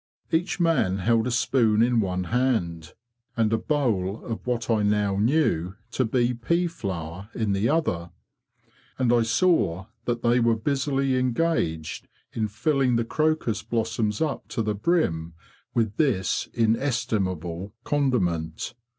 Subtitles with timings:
[0.31, 2.95] Each man held a spoon in one hand
[3.37, 8.09] and a bowl of what I now knew to be pea flour in the other,
[8.97, 14.63] and I saw that they were busily engaged in filling the crocus blossoms up to
[14.63, 15.35] the brim
[15.75, 18.73] with this inestimable condiment.